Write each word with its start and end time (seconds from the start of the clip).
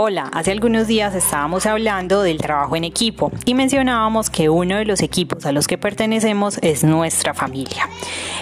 Hola, 0.00 0.30
hace 0.32 0.52
algunos 0.52 0.86
días 0.86 1.12
estábamos 1.16 1.66
hablando 1.66 2.22
del 2.22 2.38
trabajo 2.38 2.76
en 2.76 2.84
equipo 2.84 3.32
y 3.44 3.54
mencionábamos 3.54 4.30
que 4.30 4.48
uno 4.48 4.76
de 4.76 4.84
los 4.84 5.02
equipos 5.02 5.44
a 5.44 5.50
los 5.50 5.66
que 5.66 5.76
pertenecemos 5.76 6.58
es 6.62 6.84
nuestra 6.84 7.34
familia. 7.34 7.88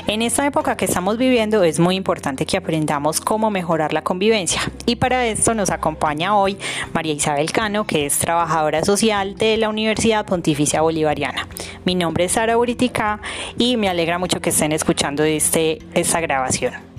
En 0.06 0.20
esta 0.20 0.44
época 0.44 0.76
que 0.76 0.84
estamos 0.84 1.16
viviendo 1.16 1.64
es 1.64 1.80
muy 1.80 1.96
importante 1.96 2.44
que 2.44 2.58
aprendamos 2.58 3.22
cómo 3.22 3.50
mejorar 3.50 3.94
la 3.94 4.02
convivencia 4.02 4.60
y 4.84 4.96
para 4.96 5.24
esto 5.24 5.54
nos 5.54 5.70
acompaña 5.70 6.36
hoy 6.36 6.58
María 6.92 7.14
Isabel 7.14 7.50
Cano, 7.52 7.86
que 7.86 8.04
es 8.04 8.18
trabajadora 8.18 8.84
social 8.84 9.34
de 9.36 9.56
la 9.56 9.70
Universidad 9.70 10.26
Pontificia 10.26 10.82
Bolivariana. 10.82 11.48
Mi 11.86 11.94
nombre 11.94 12.24
es 12.24 12.32
Sara 12.32 12.58
Uritica 12.58 13.22
y 13.56 13.78
me 13.78 13.88
alegra 13.88 14.18
mucho 14.18 14.42
que 14.42 14.50
estén 14.50 14.72
escuchando 14.72 15.24
este, 15.24 15.78
esta 15.94 16.20
grabación. 16.20 16.95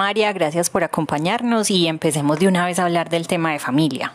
María, 0.00 0.32
gracias 0.32 0.70
por 0.70 0.82
acompañarnos 0.82 1.70
y 1.70 1.86
empecemos 1.86 2.38
de 2.38 2.48
una 2.48 2.64
vez 2.64 2.78
a 2.78 2.84
hablar 2.84 3.10
del 3.10 3.26
tema 3.26 3.52
de 3.52 3.58
familia. 3.58 4.14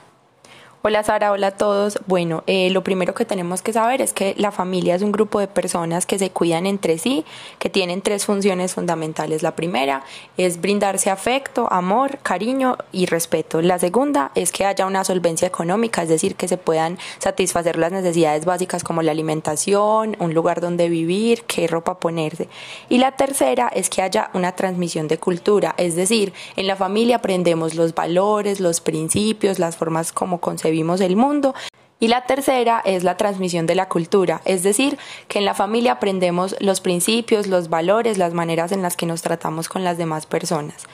Hola 0.88 1.02
Sara, 1.02 1.32
hola 1.32 1.48
a 1.48 1.52
todos. 1.52 1.98
Bueno, 2.06 2.44
eh, 2.46 2.70
lo 2.70 2.84
primero 2.84 3.16
que 3.16 3.26
tenemos 3.26 3.64
que 3.64 3.74
saber 3.74 4.04
es 4.04 4.14
que 4.14 4.36
la 4.38 4.52
familia 4.52 4.94
es 4.94 5.02
un 5.02 5.12
grupo 5.12 5.40
de 5.40 5.48
personas 5.48 6.06
que 6.06 6.20
se 6.20 6.30
cuidan 6.30 6.68
entre 6.68 7.00
sí, 7.00 7.26
que 7.58 7.72
tienen 7.72 8.04
tres 8.04 8.28
funciones 8.28 8.76
fundamentales. 8.76 9.42
La 9.42 9.56
primera 9.56 10.04
es 10.38 10.62
brindarse 10.62 11.10
afecto, 11.10 11.68
amor, 11.74 12.20
cariño 12.20 12.78
y 12.92 13.08
respeto. 13.08 13.64
La 13.64 13.80
segunda 13.80 14.30
es 14.36 14.52
que 14.52 14.64
haya 14.64 14.86
una 14.86 15.04
solvencia 15.04 15.48
económica, 15.48 16.04
es 16.04 16.10
decir, 16.10 16.36
que 16.36 16.48
se 16.48 16.58
puedan 16.58 17.00
satisfacer 17.18 17.78
las 17.78 17.92
necesidades 17.92 18.46
básicas 18.46 18.84
como 18.84 19.02
la 19.02 19.10
alimentación, 19.10 20.16
un 20.20 20.36
lugar 20.36 20.62
donde 20.62 20.88
vivir, 20.88 21.46
qué 21.48 21.66
ropa 21.66 22.00
ponerse. 22.00 22.48
Y 22.90 23.00
la 23.00 23.14
tercera 23.14 23.70
es 23.70 23.90
que 23.90 24.04
haya 24.04 24.30
una 24.36 24.52
transmisión 24.52 25.08
de 25.08 25.18
cultura, 25.18 25.74
es 25.80 25.96
decir, 25.96 26.32
en 26.56 26.68
la 26.68 26.76
familia 26.76 27.16
aprendemos 27.16 27.74
los 27.74 27.96
valores, 27.96 28.60
los 28.60 28.82
principios, 28.82 29.58
las 29.58 29.78
formas 29.78 30.12
como 30.12 30.40
concebir 30.40 30.75
el 31.02 31.16
mundo. 31.16 31.54
Y 32.00 32.10
la 32.10 32.26
tercera 32.26 32.82
es 32.84 33.04
la 33.04 33.16
transmisión 33.16 33.68
de 33.68 33.76
la 33.76 33.88
cultura, 33.88 34.42
es 34.44 34.64
decir, 34.64 34.98
que 35.30 35.40
en 35.40 35.46
la 35.46 35.54
familia 35.54 35.94
aprendemos 35.94 36.56
los 36.60 36.82
principios, 36.82 37.48
los 37.48 37.70
valores, 37.70 38.18
las 38.18 38.34
maneras 38.34 38.74
en 38.74 38.82
las 38.82 38.98
que 38.98 39.06
nos 39.06 39.22
tratamos 39.22 39.70
con 39.70 39.86
las 39.86 39.98
demás 39.98 40.26
personas. 40.26 40.88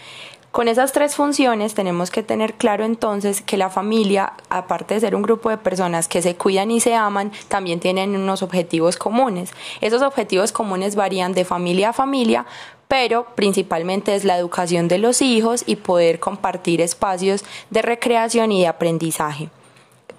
Con 0.52 0.68
esas 0.68 0.92
tres 0.92 1.16
funciones 1.16 1.74
tenemos 1.74 2.12
que 2.12 2.24
tener 2.24 2.56
claro 2.56 2.84
entonces 2.84 3.42
que 3.42 3.56
la 3.56 3.70
familia, 3.70 4.34
aparte 4.50 4.94
de 4.94 5.00
ser 5.00 5.16
un 5.16 5.22
grupo 5.22 5.50
de 5.50 5.58
personas 5.58 6.10
que 6.10 6.22
se 6.22 6.36
cuidan 6.36 6.72
y 6.72 6.82
se 6.82 6.94
aman, 6.94 7.32
también 7.48 7.80
tienen 7.80 8.16
unos 8.18 8.44
objetivos 8.44 8.98
comunes. 8.98 9.54
Esos 9.80 10.02
objetivos 10.02 10.52
comunes 10.52 10.96
varían 10.96 11.34
de 11.34 11.46
familia 11.46 11.90
a 11.90 11.94
familia, 11.94 12.46
pero 12.90 13.28
principalmente 13.36 14.14
es 14.14 14.26
la 14.26 14.38
educación 14.38 14.90
de 14.90 14.98
los 14.98 15.22
hijos 15.22 15.64
y 15.66 15.78
poder 15.78 16.20
compartir 16.20 16.82
espacios 16.82 17.46
de 17.70 17.82
recreación 17.82 18.52
y 18.52 18.60
de 18.60 18.68
aprendizaje. 18.68 19.50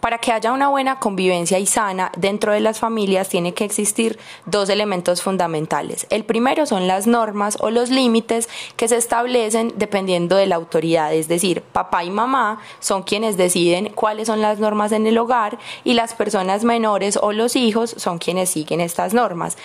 Para 0.03 0.19
que 0.19 0.33
haya 0.33 0.51
una 0.51 0.67
buena 0.67 0.99
convivencia 0.99 1.61
y 1.61 1.67
sana 1.67 2.11
dentro 2.17 2.53
de 2.53 2.59
las 2.59 2.81
familias 2.81 3.29
tiene 3.29 3.55
que 3.55 3.65
existir 3.65 4.19
dos 4.47 4.69
elementos 4.69 5.23
fundamentales. 5.23 6.09
El 6.11 6.25
primero 6.25 6.67
son 6.67 6.89
las 6.89 7.07
normas 7.07 7.57
o 7.61 7.71
los 7.71 7.89
límites 7.89 8.49
que 8.75 8.89
se 8.89 8.97
establecen 8.97 9.75
dependiendo 9.77 10.35
de 10.35 10.47
la 10.47 10.57
autoridad, 10.57 11.15
es 11.15 11.29
decir, 11.29 11.63
papá 11.63 12.03
y 12.03 12.11
mamá 12.11 12.59
son 12.81 13.05
quienes 13.05 13.37
deciden 13.37 13.91
cuáles 13.91 14.27
son 14.27 14.43
las 14.43 14.59
normas 14.59 14.91
en 14.91 15.07
el 15.07 15.17
hogar 15.19 15.61
y 15.85 15.93
las 15.93 16.15
personas 16.15 16.65
menores 16.65 17.17
o 17.17 17.31
los 17.31 17.55
hijos 17.55 17.95
son 17.97 18.19
quienes 18.19 18.51
siguen 18.51 18.81
estas 18.81 19.15
normas. 19.15 19.57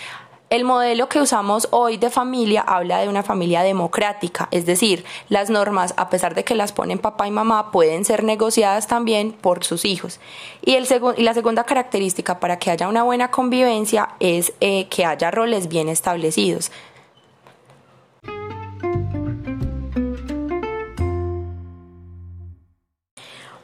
El 0.50 0.64
modelo 0.64 1.10
que 1.10 1.20
usamos 1.20 1.68
hoy 1.72 1.98
de 1.98 2.10
familia 2.10 2.62
habla 2.62 3.00
de 3.00 3.10
una 3.10 3.22
familia 3.22 3.64
democrática, 3.64 4.48
es 4.52 4.66
decir, 4.66 5.04
las 5.28 5.50
normas, 5.50 5.94
a 5.98 6.10
pesar 6.10 6.36
de 6.36 6.46
que 6.46 6.56
las 6.56 6.72
ponen 6.72 7.00
papá 7.00 7.28
y 7.28 7.32
mamá, 7.32 7.70
pueden 7.70 8.06
ser 8.06 8.24
negociadas 8.24 8.88
también 8.88 9.34
por 9.34 9.66
sus 9.66 9.84
hijos. 9.84 10.22
Y, 10.62 10.76
el 10.76 10.88
y 11.18 11.24
la 11.24 11.34
segunda 11.34 11.66
característica 11.66 12.40
para 12.40 12.60
que 12.60 12.72
haya 12.72 12.88
una 12.88 13.04
buena 13.04 13.30
convivencia 13.30 14.12
es 14.22 14.54
eh, 14.62 14.88
que 14.88 15.04
haya 15.04 15.32
roles 15.32 15.68
bien 15.68 15.90
establecidos. 15.90 16.72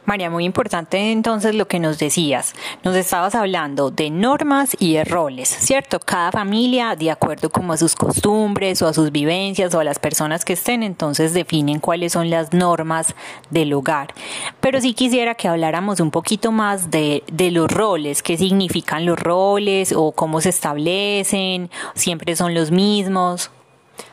María, 0.05 0.29
muy 0.29 0.43
importante 0.43 1.13
entonces 1.13 1.55
lo 1.55 1.67
que 1.67 1.79
nos 1.79 1.97
decías. 1.97 2.53
Nos 2.83 2.95
estabas 2.95 3.35
hablando 3.35 3.89
de 3.89 4.09
normas 4.09 4.75
y 4.77 4.95
de 4.95 5.05
roles, 5.05 5.47
¿cierto? 5.47 5.99
Cada 5.99 6.31
familia, 6.31 6.97
de 6.97 7.09
acuerdo 7.09 7.49
como 7.49 7.71
a 7.71 7.77
sus 7.77 7.95
costumbres 7.95 8.81
o 8.81 8.87
a 8.87 8.93
sus 8.93 9.13
vivencias 9.13 9.73
o 9.73 9.79
a 9.79 9.83
las 9.85 9.99
personas 9.99 10.43
que 10.43 10.53
estén, 10.53 10.83
entonces 10.83 11.33
definen 11.33 11.79
cuáles 11.79 12.11
son 12.11 12.29
las 12.29 12.51
normas 12.51 13.15
del 13.49 13.71
hogar. 13.73 14.13
Pero 14.59 14.81
sí 14.81 14.93
quisiera 14.93 15.35
que 15.35 15.47
habláramos 15.47 16.01
un 16.01 16.11
poquito 16.11 16.51
más 16.51 16.91
de, 16.91 17.23
de 17.31 17.51
los 17.51 17.71
roles, 17.71 18.21
qué 18.21 18.37
significan 18.37 19.05
los 19.05 19.17
roles 19.17 19.93
o 19.95 20.11
cómo 20.11 20.41
se 20.41 20.49
establecen, 20.49 21.69
siempre 21.95 22.35
son 22.35 22.53
los 22.53 22.71
mismos. 22.71 23.51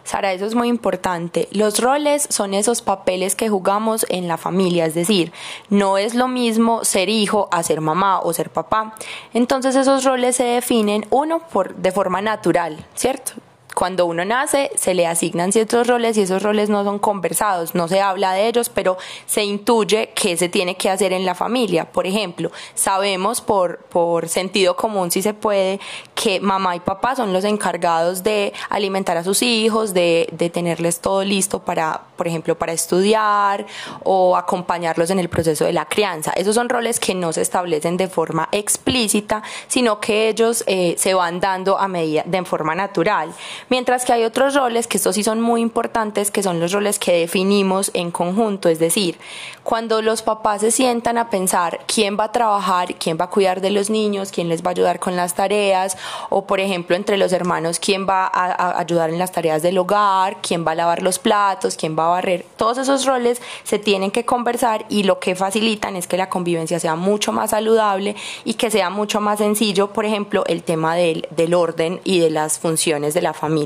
Sara, 0.05 0.33
eso 0.33 0.47
es 0.47 0.55
muy 0.55 0.69
importante. 0.69 1.49
Los 1.53 1.81
roles 1.81 2.27
son 2.31 2.55
esos 2.55 2.83
papeles 2.83 3.35
que 3.35 3.49
jugamos 3.49 4.07
en 4.09 4.29
la 4.29 4.37
familia, 4.37 4.87
es 4.87 4.95
decir, 4.95 5.33
no 5.69 5.99
es 5.99 6.15
lo 6.15 6.29
mismo 6.29 6.85
ser 6.85 7.09
hijo 7.09 7.49
a 7.53 7.63
ser 7.63 7.81
mamá 7.81 8.21
o 8.21 8.33
ser 8.33 8.51
papá. 8.51 8.95
Entonces 9.33 9.77
esos 9.77 10.05
roles 10.05 10.37
se 10.37 10.45
definen 10.45 11.07
uno 11.11 11.41
por 11.49 11.75
de 11.77 11.93
forma 11.93 12.21
natural, 12.21 12.85
¿cierto? 12.95 13.33
Cuando 13.81 14.05
uno 14.05 14.27
nace 14.27 14.71
se 14.75 14.93
le 14.93 15.07
asignan 15.07 15.53
ciertos 15.53 15.87
roles 15.87 16.19
y 16.19 16.21
esos 16.21 16.43
roles 16.43 16.69
no 16.69 16.85
son 16.85 16.99
conversados, 16.99 17.75
no 17.75 17.89
se 17.89 18.03
habla 18.03 18.35
de 18.35 18.47
ellos, 18.47 18.69
pero 18.69 18.99
se 19.25 19.43
intuye 19.43 20.11
que 20.15 20.37
se 20.37 20.51
tiene 20.51 20.77
que 20.77 20.91
hacer 20.91 21.15
en 21.15 21.25
la 21.25 21.35
familia. 21.35 21.91
Por 21.91 22.07
ejemplo, 22.07 22.53
sabemos 22.75 23.41
por, 23.41 23.79
por 23.85 24.29
sentido 24.29 24.77
común, 24.77 25.11
si 25.11 25.23
se 25.23 25.33
puede, 25.33 25.81
que 26.15 26.41
mamá 26.41 26.77
y 26.77 26.81
papá 26.81 27.17
son 27.17 27.33
los 27.33 27.45
encargados 27.45 28.23
de 28.23 28.53
alimentar 28.69 29.17
a 29.17 29.25
sus 29.25 29.41
hijos, 29.41 29.95
de, 29.95 30.29
de 30.33 30.51
tenerles 30.51 31.01
todo 31.01 31.25
listo 31.25 31.61
para, 31.61 32.03
por 32.19 32.29
ejemplo, 32.29 32.59
para 32.59 32.75
estudiar 32.75 33.65
o 34.05 34.37
acompañarlos 34.37 35.09
en 35.09 35.21
el 35.21 35.31
proceso 35.31 35.65
de 35.65 35.73
la 35.73 35.87
crianza. 35.87 36.33
Esos 36.33 36.55
son 36.55 36.69
roles 36.69 37.01
que 37.01 37.15
no 37.15 37.33
se 37.33 37.41
establecen 37.41 37.97
de 37.97 38.09
forma 38.09 38.51
explícita, 38.53 39.43
sino 39.69 40.01
que 40.01 40.29
ellos 40.29 40.65
eh, 40.67 40.97
se 40.99 41.15
van 41.15 41.41
dando 41.41 41.79
a 41.79 41.89
medida 41.89 42.25
de 42.27 42.45
forma 42.45 42.75
natural. 42.75 43.33
Mientras 43.71 44.05
que 44.05 44.13
hay 44.13 44.25
otros 44.25 44.57
roles, 44.57 44.89
que 44.89 44.97
estos 44.97 45.15
sí 45.15 45.23
son 45.23 45.41
muy 45.41 45.61
importantes, 45.61 46.33
que 46.33 46.43
son 46.43 46.59
los 46.59 46.73
roles 46.73 46.99
que 46.99 47.13
definimos 47.13 47.93
en 47.95 48.11
conjunto, 48.11 48.69
es 48.69 48.81
decir, 48.81 49.17
cuando 49.63 50.03
los 50.03 50.23
papás 50.23 50.63
se 50.63 50.73
sientan 50.73 51.17
a 51.19 51.31
pensar 51.31 51.79
quién 51.87 52.19
va 52.19 52.25
a 52.25 52.33
trabajar, 52.33 52.97
quién 52.97 53.17
va 53.17 53.27
a 53.27 53.31
cuidar 53.31 53.61
de 53.61 53.71
los 53.71 53.89
niños, 53.89 54.33
quién 54.33 54.49
les 54.49 54.65
va 54.65 54.71
a 54.71 54.73
ayudar 54.73 54.99
con 54.99 55.15
las 55.15 55.37
tareas, 55.37 55.97
o 56.31 56.49
por 56.49 56.59
ejemplo 56.59 56.97
entre 56.97 57.17
los 57.17 57.33
hermanos, 57.33 57.79
quién 57.79 58.09
va 58.09 58.27
a, 58.27 58.77
ayudar 58.81 59.11
en 59.11 59.21
las 59.21 59.31
tareas 59.31 59.63
del 59.63 59.79
hogar, 59.79 60.39
quién 60.43 60.67
va 60.67 60.73
a 60.73 60.75
lavar 60.75 61.05
los 61.05 61.21
platos, 61.21 61.77
quién 61.77 61.97
va 61.97 62.07
a 62.07 62.11
barrer, 62.11 62.45
todos 62.57 62.77
esos 62.77 63.07
roles 63.07 63.41
se 63.63 63.79
tienen 63.79 64.11
que 64.11 64.25
conversar 64.25 64.85
y 64.89 65.05
lo 65.05 65.21
que 65.21 65.37
facilitan 65.37 65.95
es 65.95 66.09
que 66.09 66.17
la 66.17 66.29
convivencia 66.29 66.81
sea 66.81 66.97
mucho 66.97 67.31
más 67.31 67.51
saludable 67.51 68.17
y 68.45 68.55
que 68.55 68.69
sea 68.69 68.91
mucho 68.91 69.21
más 69.21 69.39
sencillo, 69.39 69.93
por 69.93 70.07
ejemplo, 70.07 70.43
el 70.49 70.65
tema 70.65 70.97
del, 70.97 71.29
del 71.31 71.55
orden 71.55 72.01
y 72.03 72.19
de 72.19 72.31
las 72.31 72.59
funciones 72.59 73.15
de 73.15 73.23
la 73.23 73.33
familia 73.33 73.60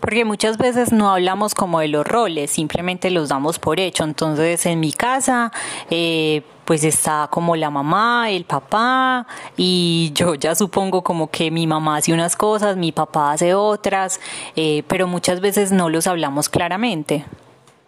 porque 0.00 0.24
muchas 0.24 0.58
veces 0.58 0.92
no 0.92 1.10
hablamos 1.10 1.54
como 1.54 1.80
de 1.80 1.88
los 1.88 2.06
roles, 2.06 2.50
simplemente 2.50 3.10
los 3.10 3.28
damos 3.28 3.58
por 3.58 3.80
hecho. 3.80 4.04
Entonces, 4.04 4.64
en 4.66 4.80
mi 4.80 4.92
casa, 4.92 5.50
eh, 5.90 6.42
pues 6.64 6.84
está 6.84 7.28
como 7.30 7.56
la 7.56 7.70
mamá, 7.70 8.30
el 8.30 8.44
papá, 8.44 9.26
y 9.56 10.10
yo 10.14 10.34
ya 10.34 10.54
supongo 10.54 11.02
como 11.02 11.30
que 11.30 11.50
mi 11.50 11.66
mamá 11.66 11.96
hace 11.96 12.12
unas 12.12 12.36
cosas, 12.36 12.76
mi 12.76 12.92
papá 12.92 13.32
hace 13.32 13.54
otras, 13.54 14.20
eh, 14.54 14.82
pero 14.86 15.06
muchas 15.06 15.40
veces 15.40 15.72
no 15.72 15.88
los 15.88 16.06
hablamos 16.06 16.48
claramente. 16.48 17.24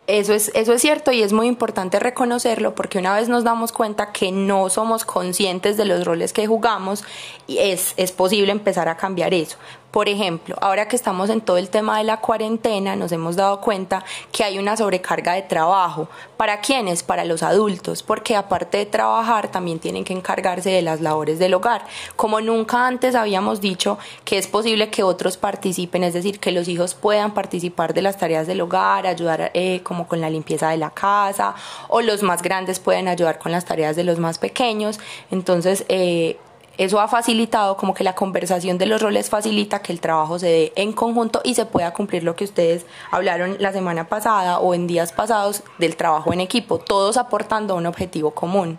Eso 0.08 0.32
es, 0.32 0.50
eso 0.54 0.72
es 0.72 0.80
cierto 0.80 1.12
y 1.12 1.22
es 1.22 1.34
muy 1.34 1.46
importante 1.46 2.00
reconocerlo 2.00 2.74
porque 2.74 2.98
una 2.98 3.14
vez 3.14 3.28
nos 3.28 3.44
damos 3.44 3.72
cuenta 3.72 4.10
que 4.10 4.32
no 4.32 4.70
somos 4.70 5.04
conscientes 5.04 5.76
de 5.76 5.84
los 5.84 6.06
roles 6.06 6.32
que 6.32 6.46
jugamos, 6.46 7.04
es, 7.46 7.92
es 7.98 8.12
posible 8.12 8.50
empezar 8.50 8.88
a 8.88 8.96
cambiar 8.96 9.34
eso. 9.34 9.58
Por 9.90 10.10
ejemplo, 10.10 10.54
ahora 10.60 10.86
que 10.86 10.96
estamos 10.96 11.30
en 11.30 11.40
todo 11.40 11.56
el 11.56 11.70
tema 11.70 11.96
de 11.96 12.04
la 12.04 12.20
cuarentena, 12.20 12.94
nos 12.94 13.10
hemos 13.10 13.36
dado 13.36 13.62
cuenta 13.62 14.04
que 14.32 14.44
hay 14.44 14.58
una 14.58 14.76
sobrecarga 14.76 15.32
de 15.32 15.40
trabajo. 15.40 16.08
¿Para 16.36 16.60
quiénes? 16.60 17.02
Para 17.02 17.24
los 17.24 17.42
adultos, 17.42 18.02
porque 18.02 18.36
aparte 18.36 18.76
de 18.76 18.86
trabajar, 18.86 19.48
también 19.48 19.78
tienen 19.78 20.04
que 20.04 20.12
encargarse 20.12 20.68
de 20.70 20.82
las 20.82 21.00
labores 21.00 21.38
del 21.38 21.54
hogar. 21.54 21.86
Como 22.16 22.42
nunca 22.42 22.86
antes 22.86 23.14
habíamos 23.14 23.62
dicho 23.62 23.98
que 24.26 24.36
es 24.36 24.46
posible 24.46 24.90
que 24.90 25.02
otros 25.02 25.38
participen, 25.38 26.04
es 26.04 26.12
decir, 26.12 26.38
que 26.38 26.52
los 26.52 26.68
hijos 26.68 26.94
puedan 26.94 27.32
participar 27.32 27.94
de 27.94 28.02
las 28.02 28.18
tareas 28.18 28.46
del 28.46 28.60
hogar, 28.60 29.06
ayudar 29.06 29.50
eh, 29.54 29.80
como 29.82 30.06
con 30.06 30.20
la 30.20 30.28
limpieza 30.28 30.68
de 30.68 30.76
la 30.76 30.90
casa, 30.90 31.54
o 31.88 32.02
los 32.02 32.22
más 32.22 32.42
grandes 32.42 32.78
pueden 32.78 33.08
ayudar 33.08 33.38
con 33.38 33.52
las 33.52 33.64
tareas 33.64 33.96
de 33.96 34.04
los 34.04 34.18
más 34.18 34.36
pequeños. 34.38 35.00
Entonces, 35.30 35.86
eh, 35.88 36.36
eso 36.78 37.00
ha 37.00 37.08
facilitado 37.08 37.76
como 37.76 37.92
que 37.92 38.04
la 38.04 38.14
conversación 38.14 38.78
de 38.78 38.86
los 38.86 39.02
roles 39.02 39.28
facilita 39.28 39.82
que 39.82 39.92
el 39.92 40.00
trabajo 40.00 40.38
se 40.38 40.46
dé 40.46 40.72
en 40.76 40.92
conjunto 40.92 41.40
y 41.44 41.54
se 41.54 41.66
pueda 41.66 41.92
cumplir 41.92 42.22
lo 42.22 42.36
que 42.36 42.44
ustedes 42.44 42.86
hablaron 43.10 43.56
la 43.58 43.72
semana 43.72 44.08
pasada 44.08 44.60
o 44.60 44.74
en 44.74 44.86
días 44.86 45.12
pasados 45.12 45.64
del 45.78 45.96
trabajo 45.96 46.32
en 46.32 46.40
equipo, 46.40 46.78
todos 46.78 47.16
aportando 47.16 47.74
un 47.74 47.86
objetivo 47.86 48.30
común. 48.30 48.78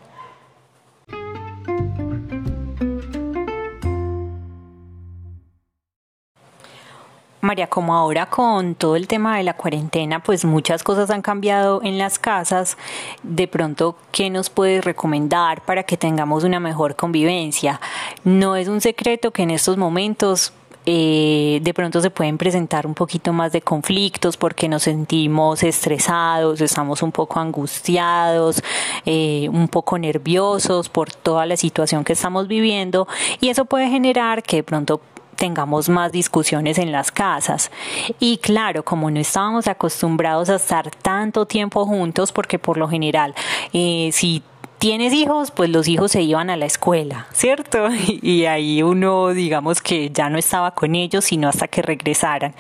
María, 7.41 7.67
como 7.67 7.95
ahora 7.95 8.25
con 8.25 8.75
todo 8.75 8.97
el 8.97 9.07
tema 9.07 9.37
de 9.37 9.43
la 9.43 9.53
cuarentena, 9.55 10.21
pues 10.21 10.43
muchas 10.43 10.83
cosas 10.83 11.09
han 11.09 11.21
cambiado 11.21 11.81
en 11.83 11.97
las 11.97 12.19
casas. 12.19 12.77
De 13.23 13.47
pronto, 13.47 13.95
¿qué 14.11 14.29
nos 14.29 14.49
puedes 14.49 14.83
recomendar 14.83 15.61
para 15.61 15.83
que 15.83 15.95
tengamos 15.95 16.43
una 16.43 16.59
mejor 16.59 16.97
convivencia? 16.97 17.79
No 18.25 18.57
es 18.57 18.67
un 18.67 18.81
secreto 18.81 19.31
que 19.31 19.43
en 19.43 19.51
estos 19.51 19.77
momentos 19.77 20.51
eh, 20.85 21.59
de 21.61 21.73
pronto 21.73 22.01
se 22.01 22.09
pueden 22.09 22.37
presentar 22.37 22.87
un 22.87 22.93
poquito 22.93 23.31
más 23.31 23.51
de 23.51 23.61
conflictos 23.61 24.37
porque 24.37 24.67
nos 24.67 24.83
sentimos 24.83 25.61
estresados, 25.61 26.61
estamos 26.61 27.03
un 27.03 27.11
poco 27.11 27.39
angustiados, 27.39 28.63
eh, 29.05 29.47
un 29.51 29.67
poco 29.67 29.97
nerviosos 29.97 30.89
por 30.89 31.11
toda 31.11 31.45
la 31.45 31.57
situación 31.57 32.03
que 32.03 32.13
estamos 32.13 32.47
viviendo 32.47 33.07
y 33.39 33.49
eso 33.49 33.65
puede 33.65 33.89
generar 33.89 34.41
que 34.41 34.57
de 34.57 34.63
pronto 34.63 34.99
tengamos 35.39 35.89
más 35.89 36.11
discusiones 36.11 36.77
en 36.77 36.91
las 36.91 37.11
casas. 37.11 37.71
Y 38.19 38.37
claro, 38.37 38.83
como 38.83 39.09
no 39.09 39.19
estábamos 39.19 39.67
acostumbrados 39.67 40.49
a 40.49 40.55
estar 40.55 40.91
tanto 40.91 41.47
tiempo 41.47 41.85
juntos, 41.85 42.31
porque 42.31 42.59
por 42.59 42.77
lo 42.77 42.87
general, 42.87 43.33
eh, 43.73 44.09
si 44.11 44.43
tienes 44.79 45.13
hijos, 45.13 45.51
pues 45.51 45.69
los 45.69 45.87
hijos 45.87 46.11
se 46.11 46.21
iban 46.21 46.49
a 46.49 46.57
la 46.57 46.65
escuela, 46.65 47.27
¿cierto? 47.31 47.87
Y 48.21 48.45
ahí 48.45 48.83
uno, 48.83 49.29
digamos 49.29 49.81
que 49.81 50.09
ya 50.09 50.29
no 50.29 50.37
estaba 50.37 50.71
con 50.71 50.93
ellos, 50.93 51.25
sino 51.25 51.47
hasta 51.47 51.67
que 51.67 51.81
regresaran. 51.81 52.53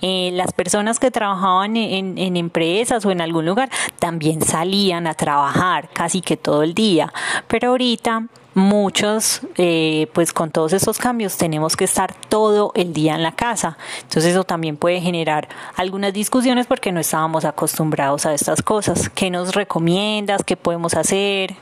Eh, 0.00 0.30
las 0.32 0.52
personas 0.52 0.98
que 0.98 1.10
trabajaban 1.10 1.76
en, 1.76 2.18
en, 2.18 2.36
empresas 2.36 3.06
o 3.06 3.10
en 3.12 3.20
algún 3.20 3.46
lugar 3.46 3.70
también 3.98 4.42
salían 4.42 5.06
a 5.06 5.14
trabajar 5.14 5.88
casi 5.92 6.20
que 6.20 6.36
todo 6.36 6.64
el 6.64 6.74
día, 6.74 7.12
pero 7.46 7.70
ahorita 7.70 8.26
muchos, 8.54 9.42
eh, 9.56 10.08
pues 10.12 10.32
con 10.32 10.50
todos 10.50 10.72
estos 10.72 10.98
cambios 10.98 11.36
tenemos 11.36 11.76
que 11.76 11.84
estar 11.84 12.14
todo 12.28 12.72
el 12.74 12.92
día 12.92 13.14
en 13.14 13.22
la 13.22 13.32
casa. 13.32 13.76
Entonces 14.02 14.32
eso 14.32 14.44
también 14.44 14.76
puede 14.76 15.00
generar 15.00 15.48
algunas 15.76 16.12
discusiones 16.12 16.66
porque 16.66 16.92
no 16.92 17.00
estábamos 17.00 17.44
acostumbrados 17.44 18.26
a 18.26 18.34
estas 18.34 18.62
cosas. 18.62 19.08
¿Qué 19.08 19.30
nos 19.30 19.54
recomiendas? 19.54 20.42
¿Qué 20.44 20.56
podemos 20.56 20.94
hacer? 20.94 21.54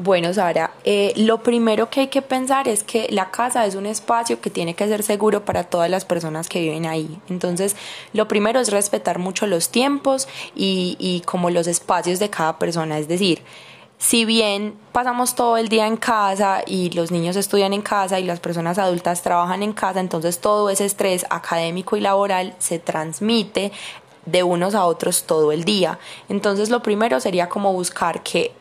Bueno, 0.00 0.32
Sara, 0.32 0.70
eh, 0.84 1.12
lo 1.16 1.42
primero 1.42 1.90
que 1.90 1.98
hay 1.98 2.06
que 2.06 2.22
pensar 2.22 2.68
es 2.68 2.84
que 2.84 3.08
la 3.10 3.32
casa 3.32 3.66
es 3.66 3.74
un 3.74 3.84
espacio 3.84 4.40
que 4.40 4.48
tiene 4.48 4.74
que 4.74 4.86
ser 4.86 5.02
seguro 5.02 5.44
para 5.44 5.64
todas 5.64 5.90
las 5.90 6.04
personas 6.04 6.48
que 6.48 6.60
viven 6.60 6.86
ahí. 6.86 7.18
Entonces, 7.28 7.74
lo 8.12 8.28
primero 8.28 8.60
es 8.60 8.70
respetar 8.70 9.18
mucho 9.18 9.48
los 9.48 9.70
tiempos 9.70 10.28
y, 10.54 10.96
y 11.00 11.22
como 11.22 11.50
los 11.50 11.66
espacios 11.66 12.20
de 12.20 12.30
cada 12.30 12.60
persona. 12.60 12.96
Es 12.96 13.08
decir, 13.08 13.42
si 13.98 14.24
bien 14.24 14.78
pasamos 14.92 15.34
todo 15.34 15.56
el 15.56 15.68
día 15.68 15.86
en 15.86 15.96
casa 15.96 16.62
y 16.64 16.90
los 16.90 17.10
niños 17.10 17.34
estudian 17.34 17.72
en 17.72 17.82
casa 17.82 18.20
y 18.20 18.24
las 18.24 18.38
personas 18.38 18.78
adultas 18.78 19.22
trabajan 19.22 19.62
en 19.62 19.72
casa, 19.72 19.98
entonces 19.98 20.40
todo 20.40 20.70
ese 20.70 20.84
estrés 20.84 21.26
académico 21.30 21.96
y 21.96 22.00
laboral 22.00 22.54
se 22.58 22.78
transmite 22.78 23.72
de 24.24 24.42
unos 24.44 24.74
a 24.74 24.84
otros 24.84 25.24
todo 25.24 25.50
el 25.50 25.64
día. 25.64 25.98
Entonces 26.28 26.70
lo 26.70 26.82
primero 26.82 27.18
sería 27.18 27.48
como 27.48 27.72
buscar 27.72 28.22
que 28.22 28.52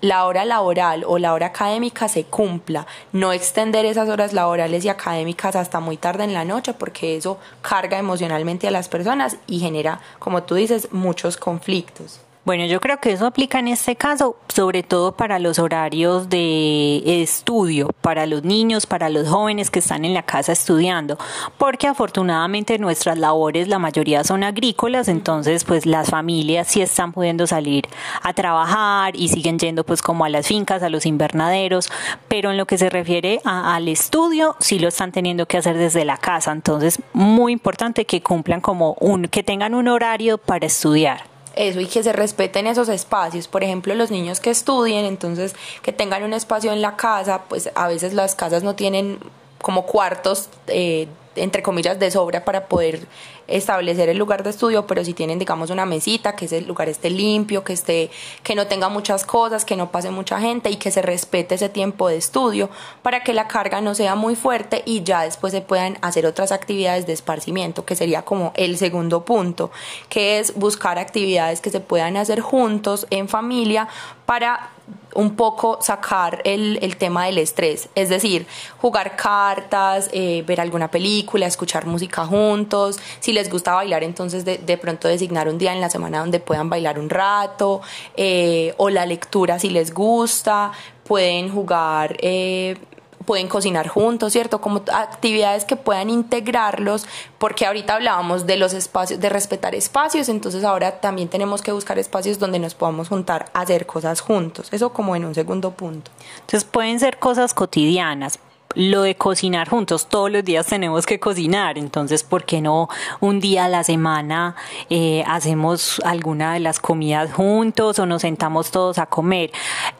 la 0.00 0.26
hora 0.26 0.44
laboral 0.44 1.04
o 1.06 1.18
la 1.18 1.32
hora 1.32 1.46
académica 1.46 2.08
se 2.08 2.24
cumpla, 2.24 2.86
no 3.12 3.32
extender 3.32 3.86
esas 3.86 4.08
horas 4.08 4.32
laborales 4.32 4.84
y 4.84 4.90
académicas 4.90 5.56
hasta 5.56 5.80
muy 5.80 5.96
tarde 5.96 6.24
en 6.24 6.34
la 6.34 6.44
noche 6.44 6.74
porque 6.74 7.16
eso 7.16 7.38
carga 7.62 7.98
emocionalmente 7.98 8.68
a 8.68 8.70
las 8.70 8.88
personas 8.88 9.38
y 9.46 9.60
genera, 9.60 10.00
como 10.18 10.42
tú 10.42 10.54
dices, 10.54 10.92
muchos 10.92 11.36
conflictos. 11.36 12.20
Bueno, 12.44 12.66
yo 12.66 12.78
creo 12.78 13.00
que 13.00 13.10
eso 13.10 13.24
aplica 13.24 13.58
en 13.58 13.68
este 13.68 13.96
caso, 13.96 14.36
sobre 14.48 14.82
todo 14.82 15.12
para 15.12 15.38
los 15.38 15.58
horarios 15.58 16.28
de 16.28 17.22
estudio, 17.22 17.88
para 18.02 18.26
los 18.26 18.44
niños, 18.44 18.84
para 18.84 19.08
los 19.08 19.26
jóvenes 19.26 19.70
que 19.70 19.78
están 19.78 20.04
en 20.04 20.12
la 20.12 20.24
casa 20.24 20.52
estudiando, 20.52 21.16
porque 21.56 21.86
afortunadamente 21.86 22.78
nuestras 22.78 23.16
labores, 23.16 23.68
la 23.68 23.78
mayoría 23.78 24.24
son 24.24 24.44
agrícolas, 24.44 25.08
entonces 25.08 25.64
pues 25.64 25.86
las 25.86 26.10
familias 26.10 26.68
sí 26.68 26.82
están 26.82 27.12
pudiendo 27.12 27.46
salir 27.46 27.88
a 28.22 28.34
trabajar 28.34 29.16
y 29.16 29.28
siguen 29.28 29.58
yendo 29.58 29.82
pues 29.82 30.02
como 30.02 30.26
a 30.26 30.28
las 30.28 30.46
fincas, 30.46 30.82
a 30.82 30.90
los 30.90 31.06
invernaderos, 31.06 31.88
pero 32.28 32.50
en 32.50 32.58
lo 32.58 32.66
que 32.66 32.76
se 32.76 32.90
refiere 32.90 33.40
al 33.46 33.88
estudio, 33.88 34.54
sí 34.60 34.78
lo 34.78 34.88
están 34.88 35.12
teniendo 35.12 35.46
que 35.46 35.56
hacer 35.56 35.78
desde 35.78 36.04
la 36.04 36.18
casa, 36.18 36.52
entonces 36.52 37.00
muy 37.14 37.54
importante 37.54 38.04
que 38.04 38.22
cumplan 38.22 38.60
como 38.60 38.98
un, 39.00 39.28
que 39.28 39.42
tengan 39.42 39.74
un 39.74 39.88
horario 39.88 40.36
para 40.36 40.66
estudiar 40.66 41.33
eso 41.56 41.80
y 41.80 41.86
que 41.86 42.02
se 42.02 42.12
respeten 42.12 42.66
esos 42.66 42.88
espacios. 42.88 43.48
Por 43.48 43.64
ejemplo, 43.64 43.94
los 43.94 44.10
niños 44.10 44.40
que 44.40 44.50
estudien, 44.50 45.04
entonces 45.04 45.54
que 45.82 45.92
tengan 45.92 46.22
un 46.22 46.32
espacio 46.32 46.72
en 46.72 46.82
la 46.82 46.96
casa, 46.96 47.42
pues 47.48 47.70
a 47.74 47.88
veces 47.88 48.14
las 48.14 48.34
casas 48.34 48.62
no 48.62 48.74
tienen 48.74 49.18
como 49.60 49.86
cuartos 49.86 50.48
eh, 50.66 51.08
entre 51.36 51.62
comillas, 51.62 51.98
de 51.98 52.10
sobra 52.10 52.44
para 52.44 52.66
poder 52.66 53.06
establecer 53.46 54.08
el 54.08 54.18
lugar 54.18 54.42
de 54.42 54.50
estudio, 54.50 54.86
pero 54.86 55.04
si 55.04 55.14
tienen, 55.14 55.38
digamos, 55.38 55.70
una 55.70 55.86
mesita, 55.86 56.36
que 56.36 56.46
ese 56.46 56.60
lugar 56.62 56.88
esté 56.88 57.10
limpio, 57.10 57.64
que 57.64 57.72
esté, 57.72 58.10
que 58.42 58.54
no 58.54 58.66
tenga 58.66 58.88
muchas 58.88 59.24
cosas, 59.24 59.64
que 59.64 59.76
no 59.76 59.90
pase 59.90 60.10
mucha 60.10 60.40
gente 60.40 60.70
y 60.70 60.76
que 60.76 60.90
se 60.90 61.02
respete 61.02 61.54
ese 61.56 61.68
tiempo 61.68 62.08
de 62.08 62.16
estudio 62.16 62.70
para 63.02 63.22
que 63.22 63.32
la 63.32 63.48
carga 63.48 63.80
no 63.80 63.94
sea 63.94 64.14
muy 64.14 64.36
fuerte 64.36 64.82
y 64.86 65.02
ya 65.02 65.22
después 65.22 65.52
se 65.52 65.60
puedan 65.60 65.98
hacer 66.00 66.26
otras 66.26 66.52
actividades 66.52 67.06
de 67.06 67.12
esparcimiento, 67.12 67.84
que 67.84 67.96
sería 67.96 68.22
como 68.22 68.52
el 68.56 68.76
segundo 68.76 69.24
punto, 69.24 69.70
que 70.08 70.38
es 70.38 70.54
buscar 70.54 70.98
actividades 70.98 71.60
que 71.60 71.70
se 71.70 71.80
puedan 71.80 72.16
hacer 72.16 72.40
juntos 72.40 73.06
en 73.10 73.28
familia 73.28 73.88
para 74.26 74.70
un 75.14 75.36
poco 75.36 75.78
sacar 75.80 76.42
el, 76.44 76.78
el, 76.82 76.96
tema 76.96 77.26
del 77.26 77.38
estrés, 77.38 77.88
es 77.94 78.08
decir, 78.08 78.46
jugar 78.78 79.16
cartas, 79.16 80.10
eh, 80.12 80.42
ver 80.46 80.60
alguna 80.60 80.90
película, 80.90 81.46
escuchar 81.46 81.86
música 81.86 82.26
juntos, 82.26 82.98
si 83.20 83.32
les 83.34 83.50
gusta 83.50 83.74
bailar, 83.74 84.02
entonces 84.02 84.44
de, 84.44 84.58
de 84.58 84.78
pronto 84.78 85.08
designar 85.08 85.48
un 85.48 85.58
día 85.58 85.72
en 85.72 85.80
la 85.80 85.90
semana 85.90 86.20
donde 86.20 86.40
puedan 86.40 86.70
bailar 86.70 86.98
un 86.98 87.10
rato, 87.10 87.82
eh, 88.16 88.74
o 88.78 88.88
la 88.88 89.04
lectura 89.04 89.58
si 89.58 89.70
les 89.70 89.92
gusta, 89.92 90.72
pueden 91.04 91.50
jugar 91.50 92.16
eh, 92.20 92.76
pueden 93.24 93.48
cocinar 93.48 93.88
juntos, 93.88 94.32
¿cierto? 94.32 94.60
Como 94.60 94.82
actividades 94.92 95.64
que 95.64 95.76
puedan 95.76 96.10
integrarlos, 96.10 97.06
porque 97.38 97.66
ahorita 97.66 97.94
hablábamos 97.94 98.46
de 98.46 98.56
los 98.56 98.72
espacios, 98.72 99.20
de 99.20 99.28
respetar 99.28 99.74
espacios, 99.74 100.28
entonces 100.28 100.64
ahora 100.64 101.00
también 101.00 101.28
tenemos 101.28 101.62
que 101.62 101.72
buscar 101.72 101.98
espacios 101.98 102.38
donde 102.38 102.58
nos 102.58 102.74
podamos 102.74 103.08
juntar 103.08 103.46
a 103.54 103.62
hacer 103.62 103.86
cosas 103.86 104.20
juntos, 104.20 104.68
eso 104.72 104.92
como 104.92 105.16
en 105.16 105.24
un 105.24 105.34
segundo 105.34 105.72
punto. 105.72 106.10
Entonces 106.40 106.64
pueden 106.64 107.00
ser 107.00 107.18
cosas 107.18 107.54
cotidianas, 107.54 108.38
lo 108.74 109.02
de 109.02 109.14
cocinar 109.14 109.68
juntos, 109.68 110.06
todos 110.08 110.30
los 110.30 110.44
días 110.44 110.66
tenemos 110.66 111.06
que 111.06 111.20
cocinar, 111.20 111.78
entonces, 111.78 112.22
¿por 112.22 112.44
qué 112.44 112.60
no 112.60 112.88
un 113.20 113.40
día 113.40 113.66
a 113.66 113.68
la 113.68 113.84
semana 113.84 114.56
eh, 114.90 115.24
hacemos 115.26 116.00
alguna 116.04 116.54
de 116.54 116.60
las 116.60 116.80
comidas 116.80 117.32
juntos 117.32 117.98
o 117.98 118.06
nos 118.06 118.22
sentamos 118.22 118.70
todos 118.70 118.98
a 118.98 119.06
comer? 119.06 119.52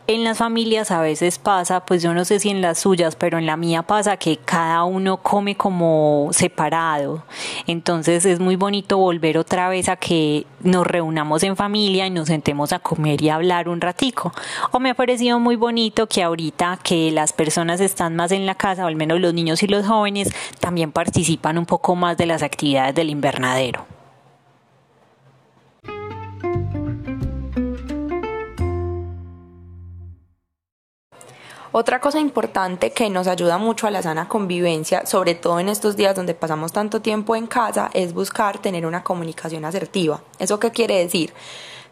En 0.07 0.23
las 0.23 0.37
familias 0.37 0.91
a 0.91 1.01
veces 1.01 1.39
pasa, 1.39 1.87
pues 1.87 2.03
yo 2.03 2.13
no 2.13 2.27
sé 2.27 2.39
si 2.39 2.51
en 2.51 2.61
las 2.61 2.79
suyas, 2.79 3.17
pero 3.17 3.39
en 3.39 3.47
la 3.47 3.57
mía 3.57 3.81
pasa 3.81 4.19
que 4.19 4.37
cada 4.37 4.85
uno 4.85 5.17
come 5.17 5.57
como 5.57 6.29
separado, 6.31 7.25
entonces 7.67 8.27
es 8.27 8.39
muy 8.39 8.57
bonito 8.57 8.99
volver 8.99 9.39
otra 9.39 9.71
vez 9.71 9.89
a 9.89 9.97
que 9.97 10.45
nos 10.61 10.87
reunamos 10.87 11.43
en 11.43 11.57
familia 11.57 12.07
y 12.07 12.11
nos 12.11 12.29
sentemos 12.29 12.75
a 12.75 12.81
comer 12.81 13.23
y 13.23 13.31
hablar 13.31 13.67
un 13.67 13.81
ratico. 13.81 14.35
O 14.73 14.79
me 14.79 14.91
ha 14.91 14.95
parecido 14.95 15.41
muy 15.41 15.57
bonito 15.57 16.07
que 16.07 16.23
ahorita 16.23 16.81
que 16.83 17.11
las 17.11 17.33
personas 17.33 17.81
están 17.81 18.15
más 18.15 18.31
en 18.31 18.45
la 18.45 18.57
casa, 18.57 18.85
o 18.85 18.89
al 18.89 18.97
menos 18.97 19.21
los 19.21 19.33
niños 19.33 19.63
y 19.63 19.69
los 19.69 19.87
jóvenes, 19.87 20.29
también 20.61 20.93
participan 20.93 21.57
un 21.57 21.65
poco 21.65 21.97
más 21.97 22.19
de 22.19 22.27
las 22.27 22.43
actividades 22.43 22.95
del 22.95 23.09
invernadero. 23.09 23.94
Otra 31.77 32.01
cosa 32.01 32.21
importante 32.21 32.93
que 32.93 33.11
nos 33.11 33.27
ayuda 33.27 33.59
mucho 33.59 33.89
a 33.89 33.91
la 33.91 34.01
sana 34.01 34.29
convivencia, 34.29 35.07
sobre 35.07 35.35
todo 35.35 35.59
en 35.59 35.69
estos 35.69 35.97
días 35.97 36.15
donde 36.15 36.33
pasamos 36.33 36.73
tanto 36.73 37.01
tiempo 37.01 37.35
en 37.35 37.49
casa, 37.49 37.91
es 37.95 38.15
buscar 38.15 38.59
tener 38.59 38.87
una 38.87 39.03
comunicación 39.03 39.65
asertiva. 39.65 40.21
¿Eso 40.39 40.61
qué 40.61 40.71
quiere 40.71 41.01
decir? 41.01 41.35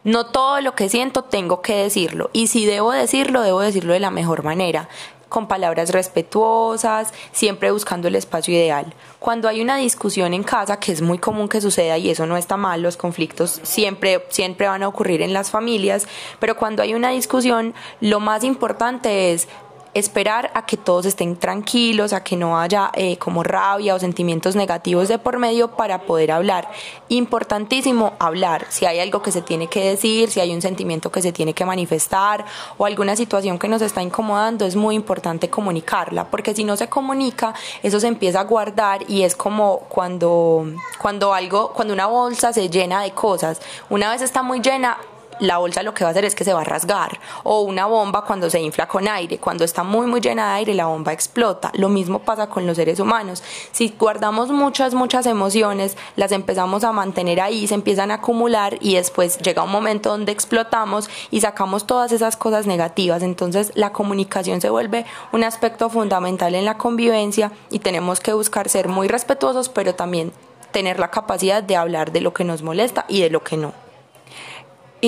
No 0.05 0.27
todo 0.27 0.61
lo 0.61 0.73
que 0.73 0.87
siento 0.87 1.25
tengo 1.25 1.61
que 1.61 1.75
decirlo 1.75 2.29
y 2.31 2.47
si 2.47 2.65
debo 2.65 2.93
decirlo, 2.93 3.41
debo 3.41 3.59
decirlo 3.59 3.91
de 3.91 3.99
la 3.99 4.09
mejor 4.09 4.45
manera 4.45 4.87
con 5.27 5.47
palabras 5.47 5.91
respetuosas, 5.91 7.11
siempre 7.31 7.71
buscando 7.71 8.07
el 8.07 8.15
espacio 8.15 8.53
ideal. 8.53 8.93
Cuando 9.19 9.49
hay 9.49 9.61
una 9.61 9.77
discusión 9.77 10.33
en 10.35 10.43
casa, 10.43 10.79
que 10.79 10.91
es 10.91 11.01
muy 11.01 11.17
común 11.17 11.49
que 11.49 11.59
suceda 11.59 11.97
y 11.97 12.11
eso 12.11 12.27
no 12.27 12.37
está 12.37 12.55
mal, 12.55 12.83
los 12.83 12.97
conflictos 12.97 13.59
siempre, 13.63 14.23
siempre 14.29 14.67
van 14.67 14.83
a 14.83 14.87
ocurrir 14.87 15.23
en 15.23 15.33
las 15.33 15.49
familias, 15.49 16.07
pero 16.39 16.55
cuando 16.55 16.83
hay 16.83 16.93
una 16.93 17.09
discusión, 17.09 17.73
lo 17.99 18.19
más 18.19 18.43
importante 18.43 19.33
es 19.33 19.47
esperar 19.93 20.51
a 20.53 20.65
que 20.65 20.77
todos 20.77 21.05
estén 21.05 21.35
tranquilos, 21.35 22.13
a 22.13 22.23
que 22.23 22.35
no 22.35 22.59
haya 22.59 22.91
eh, 22.95 23.17
como 23.17 23.43
rabia 23.43 23.95
o 23.95 23.99
sentimientos 23.99 24.55
negativos 24.55 25.07
de 25.07 25.19
por 25.19 25.37
medio 25.37 25.69
para 25.69 26.03
poder 26.03 26.31
hablar. 26.31 26.69
Importantísimo 27.09 28.13
hablar, 28.19 28.65
si 28.69 28.85
hay 28.85 28.99
algo 28.99 29.21
que 29.21 29.31
se 29.31 29.41
tiene 29.41 29.67
que 29.67 29.83
decir, 29.89 30.29
si 30.29 30.39
hay 30.39 30.53
un 30.53 30.61
sentimiento 30.61 31.11
que 31.11 31.21
se 31.21 31.31
tiene 31.31 31.53
que 31.53 31.65
manifestar 31.65 32.45
o 32.77 32.85
alguna 32.85 33.15
situación 33.15 33.59
que 33.59 33.67
nos 33.67 33.81
está 33.81 34.01
incomodando, 34.01 34.65
es 34.65 34.75
muy 34.75 34.95
importante 34.95 35.49
comunicarla, 35.49 36.25
porque 36.29 36.55
si 36.55 36.63
no 36.63 36.77
se 36.77 36.89
comunica, 36.89 37.53
eso 37.83 37.99
se 37.99 38.07
empieza 38.07 38.39
a 38.39 38.43
guardar 38.43 39.09
y 39.09 39.23
es 39.23 39.35
como 39.35 39.79
cuando, 39.89 40.65
cuando 40.99 41.33
algo, 41.33 41.71
cuando 41.73 41.93
una 41.93 42.07
bolsa 42.07 42.53
se 42.53 42.69
llena 42.69 43.01
de 43.01 43.11
cosas, 43.11 43.61
una 43.89 44.11
vez 44.11 44.21
está 44.21 44.41
muy 44.43 44.59
llena, 44.59 44.97
la 45.39 45.57
bolsa 45.57 45.83
lo 45.83 45.93
que 45.93 46.03
va 46.03 46.09
a 46.09 46.11
hacer 46.11 46.25
es 46.25 46.35
que 46.35 46.43
se 46.43 46.53
va 46.53 46.61
a 46.61 46.63
rasgar. 46.63 47.19
O 47.43 47.61
una 47.61 47.85
bomba 47.85 48.23
cuando 48.23 48.49
se 48.49 48.59
infla 48.59 48.87
con 48.87 49.07
aire, 49.07 49.37
cuando 49.37 49.63
está 49.63 49.83
muy 49.83 50.07
muy 50.07 50.21
llena 50.21 50.49
de 50.49 50.53
aire, 50.55 50.73
la 50.73 50.87
bomba 50.87 51.13
explota. 51.13 51.71
Lo 51.75 51.89
mismo 51.89 52.19
pasa 52.19 52.47
con 52.47 52.65
los 52.65 52.77
seres 52.77 52.99
humanos. 52.99 53.43
Si 53.71 53.93
guardamos 53.97 54.49
muchas, 54.49 54.93
muchas 54.93 55.25
emociones, 55.25 55.97
las 56.15 56.31
empezamos 56.31 56.83
a 56.83 56.91
mantener 56.91 57.41
ahí, 57.41 57.67
se 57.67 57.75
empiezan 57.75 58.11
a 58.11 58.15
acumular 58.15 58.77
y 58.81 58.95
después 58.95 59.37
llega 59.39 59.63
un 59.63 59.71
momento 59.71 60.09
donde 60.09 60.31
explotamos 60.31 61.09
y 61.31 61.41
sacamos 61.41 61.85
todas 61.85 62.11
esas 62.11 62.37
cosas 62.37 62.67
negativas. 62.67 63.23
Entonces 63.23 63.71
la 63.75 63.91
comunicación 63.91 64.61
se 64.61 64.69
vuelve 64.69 65.05
un 65.31 65.43
aspecto 65.43 65.89
fundamental 65.89 66.55
en 66.55 66.65
la 66.65 66.77
convivencia 66.77 67.51
y 67.69 67.79
tenemos 67.79 68.19
que 68.19 68.33
buscar 68.33 68.69
ser 68.69 68.87
muy 68.87 69.07
respetuosos, 69.07 69.69
pero 69.69 69.95
también 69.95 70.31
tener 70.71 70.99
la 70.99 71.11
capacidad 71.11 71.61
de 71.61 71.75
hablar 71.75 72.11
de 72.11 72.21
lo 72.21 72.33
que 72.33 72.43
nos 72.43 72.63
molesta 72.63 73.05
y 73.07 73.21
de 73.21 73.29
lo 73.29 73.43
que 73.43 73.57
no 73.57 73.82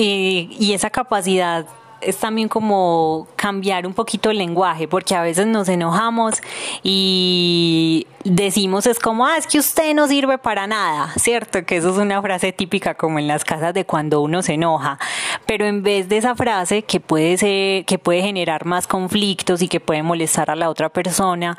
y 0.02 0.72
esa 0.72 0.90
capacidad 0.90 1.66
es 2.00 2.18
también 2.18 2.48
como 2.48 3.26
cambiar 3.36 3.86
un 3.86 3.94
poquito 3.94 4.30
el 4.30 4.38
lenguaje, 4.38 4.88
porque 4.88 5.14
a 5.14 5.22
veces 5.22 5.46
nos 5.46 5.68
enojamos 5.68 6.34
y 6.82 8.06
decimos 8.24 8.86
es 8.86 8.98
como, 8.98 9.26
ah, 9.26 9.36
es 9.36 9.46
que 9.46 9.58
usted 9.58 9.94
no 9.94 10.06
sirve 10.06 10.38
para 10.38 10.66
nada, 10.66 11.12
¿cierto? 11.16 11.64
Que 11.64 11.76
eso 11.76 11.90
es 11.90 11.96
una 11.96 12.20
frase 12.20 12.52
típica 12.52 12.94
como 12.94 13.18
en 13.18 13.28
las 13.28 13.44
casas 13.44 13.72
de 13.74 13.84
cuando 13.84 14.20
uno 14.20 14.42
se 14.42 14.54
enoja, 14.54 14.98
pero 15.46 15.66
en 15.66 15.82
vez 15.82 16.08
de 16.08 16.18
esa 16.18 16.34
frase 16.34 16.82
que 16.82 17.00
puede 17.00 17.36
ser, 17.38 17.84
que 17.84 17.98
puede 17.98 18.22
generar 18.22 18.64
más 18.66 18.86
conflictos 18.86 19.62
y 19.62 19.68
que 19.68 19.80
puede 19.80 20.02
molestar 20.02 20.50
a 20.50 20.56
la 20.56 20.70
otra 20.70 20.88
persona, 20.88 21.56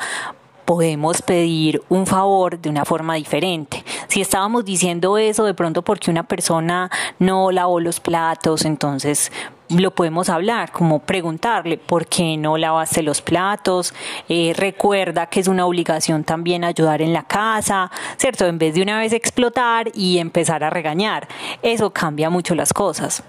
podemos 0.68 1.22
pedir 1.22 1.82
un 1.88 2.06
favor 2.06 2.60
de 2.60 2.70
una 2.70 2.84
forma 2.84 3.16
diferente. 3.16 3.86
Si 4.10 4.20
estábamos 4.20 4.66
diciendo 4.66 5.18
eso 5.18 5.46
de 5.46 5.54
pronto 5.54 5.82
porque 5.82 6.12
una 6.12 6.24
persona 6.24 6.92
no 7.20 7.52
lavó 7.52 7.80
los 7.80 8.02
platos, 8.02 8.66
entonces 8.66 9.32
lo 9.70 9.92
podemos 9.92 10.28
hablar, 10.28 10.74
como 10.74 11.00
preguntarle 11.00 11.78
por 11.78 12.08
qué 12.08 12.36
no 12.36 12.58
lavaste 12.58 13.02
los 13.02 13.22
platos, 13.22 13.94
eh, 14.28 14.54
recuerda 14.58 15.28
que 15.28 15.40
es 15.40 15.48
una 15.48 15.66
obligación 15.66 16.26
también 16.26 16.66
ayudar 16.66 17.02
en 17.02 17.14
la 17.14 17.24
casa, 17.24 17.90
¿cierto? 18.18 18.46
En 18.46 18.58
vez 18.58 18.76
de 18.76 18.82
una 18.82 19.00
vez 19.00 19.14
explotar 19.14 19.90
y 19.94 20.18
empezar 20.18 20.66
a 20.66 20.70
regañar, 20.70 21.30
eso 21.62 21.92
cambia 21.92 22.30
mucho 22.30 22.56
las 22.56 22.74
cosas. 22.74 23.24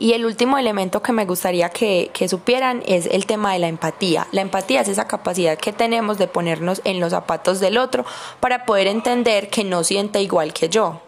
Y 0.00 0.14
el 0.14 0.24
último 0.24 0.56
elemento 0.56 1.02
que 1.02 1.12
me 1.12 1.26
gustaría 1.26 1.68
que, 1.68 2.10
supieran 2.26 2.82
es 2.86 3.04
el 3.04 3.26
tema 3.26 3.52
de 3.52 3.58
la 3.58 3.68
empatía. 3.68 4.26
La 4.32 4.40
empatía 4.40 4.80
es 4.80 4.88
esa 4.88 5.06
capacidad 5.06 5.58
que 5.58 5.74
tenemos 5.74 6.16
de 6.16 6.26
ponernos 6.26 6.80
en 6.84 7.00
los 7.00 7.10
zapatos 7.10 7.60
del 7.60 7.76
otro 7.76 8.06
para 8.40 8.64
poder 8.64 8.86
entender 8.86 9.50
que 9.50 9.62
no 9.62 9.84
siente 9.84 10.22
igual 10.22 10.54
que 10.54 10.70
yo. 10.70 11.02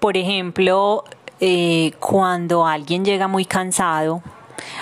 Por 0.00 0.16
ejemplo, 0.16 1.04
eh, 1.38 1.92
cuando 2.00 2.66
alguien 2.66 3.04
llega 3.04 3.28
muy 3.28 3.44
cansado, 3.44 4.24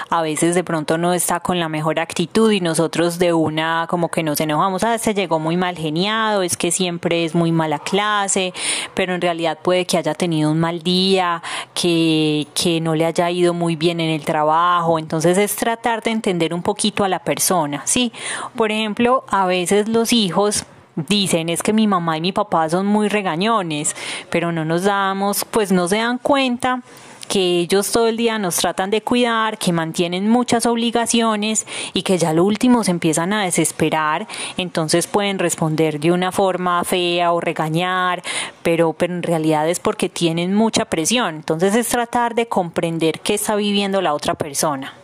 a 0.09 0.23
veces 0.23 0.55
de 0.55 0.65
pronto 0.65 0.99
no 0.99 1.13
está 1.13 1.41
con 1.41 1.59
la 1.59 1.69
mejor 1.69 2.01
actitud 2.01 2.51
y 2.51 2.61
nosotros 2.61 3.19
de 3.19 3.33
una 3.33 3.87
como 3.89 4.09
que 4.09 4.23
nos 4.23 4.41
enojamos, 4.41 4.85
ah, 4.85 4.99
se 4.99 5.15
llegó 5.15 5.39
muy 5.39 5.57
mal 5.57 5.77
geniado, 5.77 6.43
es 6.43 6.57
que 6.57 6.71
siempre 6.71 7.25
es 7.25 7.35
muy 7.35 7.53
mala 7.53 7.79
clase, 7.79 8.53
pero 8.95 9.15
en 9.15 9.21
realidad 9.21 9.59
puede 9.63 9.87
que 9.87 9.99
haya 9.99 10.15
tenido 10.15 10.51
un 10.51 10.61
mal 10.61 10.83
día, 10.83 11.43
que, 11.75 12.47
que 12.55 12.81
no 12.81 12.95
le 12.95 13.07
haya 13.07 13.31
ido 13.31 13.55
muy 13.55 13.77
bien 13.77 14.01
en 14.01 14.11
el 14.11 14.25
trabajo, 14.25 14.99
entonces 14.99 15.39
es 15.39 15.57
tratar 15.57 16.03
de 16.03 16.11
entender 16.11 16.55
un 16.55 16.63
poquito 16.63 17.05
a 17.05 17.09
la 17.09 17.21
persona, 17.21 17.83
¿sí? 17.85 18.13
Por 18.57 18.73
ejemplo, 18.73 19.25
a 19.29 19.47
veces 19.47 19.89
los 19.89 20.13
hijos 20.13 20.65
dicen 21.09 21.49
es 21.49 21.63
que 21.63 21.73
mi 21.73 21.87
mamá 21.87 22.17
y 22.17 22.21
mi 22.21 22.33
papá 22.33 22.69
son 22.69 22.87
muy 22.87 23.09
regañones, 23.09 23.95
pero 24.31 24.53
no 24.53 24.65
nos 24.65 24.85
damos, 24.85 25.45
pues 25.45 25.73
no 25.73 25.89
se 25.89 25.97
dan 25.97 26.19
cuenta 26.19 26.83
que 27.31 27.61
ellos 27.61 27.93
todo 27.93 28.09
el 28.09 28.17
día 28.17 28.41
nos 28.41 28.57
tratan 28.57 28.91
de 28.91 29.03
cuidar, 29.03 29.57
que 29.57 29.73
mantienen 29.73 30.29
muchas 30.29 30.67
obligaciones 30.67 31.65
y 31.93 32.03
que 32.03 32.19
ya 32.19 32.33
lo 32.33 32.43
último 32.43 32.83
se 32.83 32.91
empiezan 32.91 33.33
a 33.33 33.45
desesperar, 33.45 34.27
entonces 34.57 35.07
pueden 35.07 35.39
responder 35.39 36.01
de 36.01 36.11
una 36.11 36.33
forma 36.33 36.83
fea 36.83 37.31
o 37.31 37.41
regañar, 37.41 38.25
pero, 38.65 38.95
pero 38.95 39.15
en 39.15 39.23
realidad 39.23 39.69
es 39.69 39.79
porque 39.79 40.09
tienen 40.09 40.55
mucha 40.55 40.87
presión. 40.87 41.37
Entonces 41.37 41.77
es 41.77 41.87
tratar 41.87 42.35
de 42.35 42.49
comprender 42.49 43.21
qué 43.21 43.35
está 43.35 43.55
viviendo 43.55 44.03
la 44.03 44.13
otra 44.13 44.35
persona. 44.35 45.00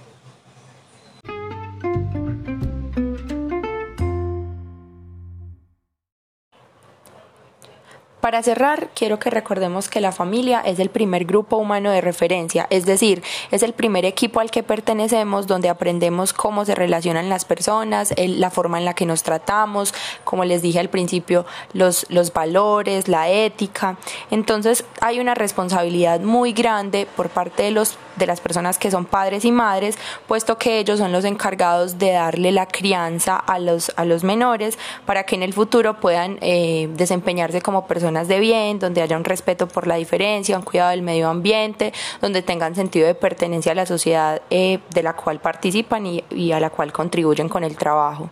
Para 8.20 8.42
cerrar, 8.42 8.88
quiero 8.94 9.18
que 9.18 9.30
recordemos 9.30 9.88
que 9.88 10.00
la 10.00 10.10
familia 10.10 10.60
es 10.64 10.78
el 10.78 10.88
primer 10.88 11.26
grupo 11.26 11.58
humano 11.58 11.90
de 11.90 12.00
referencia, 12.00 12.66
es 12.70 12.86
decir, 12.86 13.22
es 13.50 13.62
el 13.62 13.74
primer 13.74 14.04
equipo 14.04 14.40
al 14.40 14.50
que 14.50 14.62
pertenecemos 14.62 15.46
donde 15.46 15.68
aprendemos 15.68 16.32
cómo 16.32 16.64
se 16.64 16.74
relacionan 16.74 17.28
las 17.28 17.44
personas, 17.44 18.14
la 18.16 18.50
forma 18.50 18.78
en 18.78 18.86
la 18.86 18.94
que 18.94 19.04
nos 19.04 19.22
tratamos, 19.22 19.92
como 20.24 20.44
les 20.44 20.62
dije 20.62 20.80
al 20.80 20.88
principio, 20.88 21.44
los, 21.74 22.06
los 22.08 22.32
valores, 22.32 23.06
la 23.06 23.28
ética. 23.28 23.98
Entonces 24.30 24.84
hay 25.02 25.20
una 25.20 25.34
responsabilidad 25.34 26.20
muy 26.20 26.52
grande 26.52 27.06
por 27.16 27.28
parte 27.28 27.64
de, 27.64 27.70
los, 27.70 27.96
de 28.16 28.26
las 28.26 28.40
personas 28.40 28.78
que 28.78 28.90
son 28.90 29.04
padres 29.04 29.44
y 29.44 29.52
madres, 29.52 29.98
puesto 30.26 30.56
que 30.58 30.78
ellos 30.78 30.98
son 30.98 31.12
los 31.12 31.24
encargados 31.24 31.98
de 31.98 32.12
darle 32.12 32.50
la 32.50 32.66
crianza 32.66 33.36
a 33.36 33.58
los, 33.58 33.92
a 33.96 34.06
los 34.06 34.24
menores 34.24 34.78
para 35.04 35.24
que 35.24 35.36
en 35.36 35.42
el 35.42 35.52
futuro 35.52 36.00
puedan 36.00 36.38
eh, 36.40 36.88
desempeñarse 36.94 37.60
como 37.60 37.86
personas 37.86 38.05
de 38.06 38.40
bien, 38.40 38.78
donde 38.78 39.02
haya 39.02 39.16
un 39.16 39.24
respeto 39.24 39.66
por 39.66 39.86
la 39.86 39.96
diferencia, 39.96 40.56
un 40.56 40.64
cuidado 40.64 40.90
del 40.90 41.02
medio 41.02 41.28
ambiente, 41.28 41.92
donde 42.20 42.40
tengan 42.40 42.74
sentido 42.74 43.06
de 43.06 43.14
pertenencia 43.14 43.72
a 43.72 43.74
la 43.74 43.84
sociedad 43.84 44.42
eh, 44.50 44.78
de 44.94 45.02
la 45.02 45.14
cual 45.14 45.40
participan 45.40 46.06
y 46.06 46.52
a 46.52 46.60
la 46.60 46.70
cual 46.70 46.92
contribuyen 46.92 47.48
con 47.48 47.64
el 47.64 47.76
trabajo. 47.76 48.30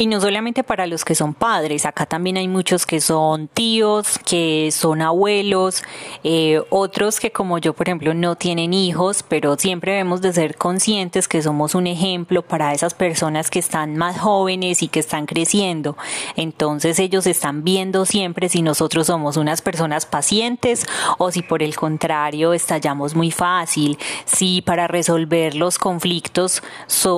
Y 0.00 0.06
no 0.06 0.18
solamente 0.18 0.64
para 0.64 0.86
los 0.86 1.04
que 1.04 1.14
son 1.14 1.34
padres, 1.34 1.84
acá 1.84 2.06
también 2.06 2.38
hay 2.38 2.48
muchos 2.48 2.86
que 2.86 3.02
son 3.02 3.48
tíos, 3.48 4.18
que 4.24 4.70
son 4.72 5.02
abuelos, 5.02 5.82
eh, 6.24 6.62
otros 6.70 7.20
que 7.20 7.32
como 7.32 7.58
yo, 7.58 7.74
por 7.74 7.86
ejemplo, 7.86 8.14
no 8.14 8.34
tienen 8.34 8.72
hijos, 8.72 9.22
pero 9.22 9.58
siempre 9.58 9.92
debemos 9.92 10.22
de 10.22 10.32
ser 10.32 10.56
conscientes 10.56 11.28
que 11.28 11.42
somos 11.42 11.74
un 11.74 11.86
ejemplo 11.86 12.40
para 12.40 12.72
esas 12.72 12.94
personas 12.94 13.50
que 13.50 13.58
están 13.58 13.98
más 13.98 14.18
jóvenes 14.18 14.82
y 14.82 14.88
que 14.88 15.00
están 15.00 15.26
creciendo. 15.26 15.98
Entonces 16.34 16.98
ellos 16.98 17.26
están 17.26 17.62
viendo 17.62 18.06
siempre 18.06 18.48
si 18.48 18.62
nosotros 18.62 19.08
somos 19.08 19.36
unas 19.36 19.60
personas 19.60 20.06
pacientes 20.06 20.86
o 21.18 21.30
si 21.30 21.42
por 21.42 21.62
el 21.62 21.76
contrario 21.76 22.54
estallamos 22.54 23.14
muy 23.14 23.30
fácil, 23.32 23.98
si 24.24 24.62
para 24.62 24.88
resolver 24.88 25.54
los 25.56 25.78
conflictos 25.78 26.62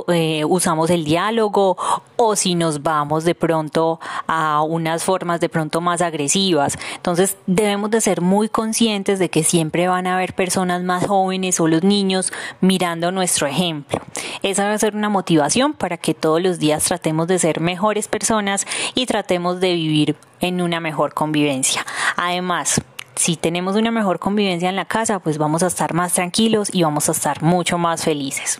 eh, 0.09 0.45
usamos 0.45 0.91
el 0.91 1.05
diálogo 1.05 1.77
o 2.17 2.35
si 2.35 2.57
nos 2.57 2.72
vamos 2.81 3.25
de 3.25 3.35
pronto 3.35 4.01
a 4.27 4.63
unas 4.63 5.05
formas 5.05 5.41
de 5.41 5.49
pronto 5.49 5.81
más 5.81 6.01
agresivas. 6.01 6.79
Entonces 6.97 7.37
debemos 7.47 7.91
de 7.91 8.01
ser 8.01 8.21
muy 8.21 8.49
conscientes 8.49 9.19
de 9.19 9.29
que 9.29 9.45
siempre 9.45 9.89
van 9.89 10.07
a 10.07 10.15
haber 10.15 10.35
personas 10.35 10.83
más 10.83 11.07
jóvenes 11.07 11.61
o 11.61 11.69
los 11.69 11.83
niños 11.83 12.33
mirando 12.61 13.11
nuestro 13.11 13.47
ejemplo. 13.47 14.01
Esa 14.43 14.65
debe 14.65 14.79
ser 14.79 14.97
una 14.97 15.09
motivación 15.09 15.75
para 15.75 15.97
que 15.97 16.15
todos 16.15 16.41
los 16.41 16.59
días 16.59 16.85
tratemos 16.85 17.27
de 17.27 17.39
ser 17.39 17.61
mejores 17.61 18.09
personas 18.09 18.67
y 18.95 19.07
tratemos 19.07 19.61
de 19.61 19.75
vivir 19.75 20.17
en 20.41 20.61
una 20.61 20.81
mejor 20.81 21.15
convivencia. 21.15 21.85
Además, 22.17 22.81
si 23.17 23.37
tenemos 23.37 23.77
una 23.77 23.91
mejor 23.91 24.19
convivencia 24.19 24.69
en 24.69 24.77
la 24.77 24.85
casa, 24.85 25.19
pues 25.19 25.39
vamos 25.39 25.63
a 25.63 25.67
estar 25.67 25.93
más 25.95 26.15
tranquilos 26.15 26.69
y 26.73 26.83
vamos 26.83 27.09
a 27.09 27.13
estar 27.13 27.43
mucho 27.43 27.79
más 27.79 28.05
felices. 28.05 28.59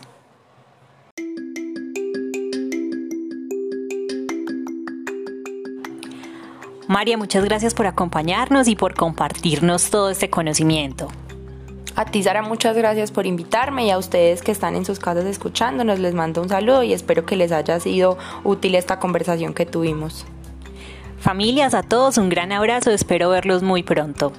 María, 6.87 7.17
muchas 7.17 7.45
gracias 7.45 7.73
por 7.73 7.87
acompañarnos 7.87 8.67
y 8.67 8.75
por 8.75 8.93
compartirnos 8.93 9.89
todo 9.89 10.09
este 10.09 10.29
conocimiento. 10.29 11.07
A 11.95 12.05
ti, 12.05 12.23
Sara, 12.23 12.41
muchas 12.41 12.75
gracias 12.75 13.11
por 13.11 13.25
invitarme 13.25 13.85
y 13.85 13.91
a 13.91 13.97
ustedes 13.97 14.41
que 14.41 14.51
están 14.51 14.75
en 14.75 14.83
sus 14.83 14.99
casas 14.99 15.25
escuchándonos, 15.25 15.99
les 15.99 16.13
mando 16.13 16.41
un 16.41 16.49
saludo 16.49 16.83
y 16.83 16.91
espero 16.91 17.25
que 17.25 17.35
les 17.35 17.51
haya 17.51 17.79
sido 17.79 18.17
útil 18.43 18.75
esta 18.75 18.99
conversación 18.99 19.53
que 19.53 19.65
tuvimos. 19.65 20.25
Familias, 21.19 21.73
a 21.73 21.83
todos 21.83 22.17
un 22.17 22.29
gran 22.29 22.51
abrazo, 22.51 22.91
espero 22.91 23.29
verlos 23.29 23.63
muy 23.63 23.83
pronto. 23.83 24.33